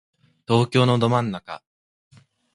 [0.47, 1.61] 東京のど真ん中